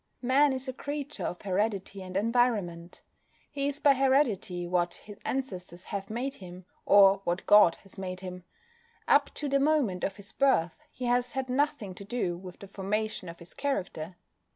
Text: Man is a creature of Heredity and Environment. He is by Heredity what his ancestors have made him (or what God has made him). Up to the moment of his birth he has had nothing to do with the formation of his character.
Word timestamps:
Man 0.23 0.51
is 0.51 0.67
a 0.67 0.73
creature 0.73 1.25
of 1.25 1.43
Heredity 1.43 2.01
and 2.01 2.17
Environment. 2.17 3.03
He 3.51 3.67
is 3.67 3.79
by 3.79 3.93
Heredity 3.93 4.65
what 4.65 4.95
his 4.95 5.19
ancestors 5.23 5.83
have 5.83 6.09
made 6.09 6.33
him 6.33 6.65
(or 6.87 7.21
what 7.23 7.45
God 7.45 7.75
has 7.83 7.99
made 7.99 8.21
him). 8.21 8.43
Up 9.07 9.31
to 9.35 9.47
the 9.47 9.59
moment 9.59 10.03
of 10.03 10.15
his 10.17 10.31
birth 10.31 10.81
he 10.89 11.05
has 11.05 11.33
had 11.33 11.49
nothing 11.49 11.93
to 11.93 12.03
do 12.03 12.35
with 12.35 12.57
the 12.57 12.67
formation 12.67 13.29
of 13.29 13.37
his 13.37 13.53
character. 13.53 14.15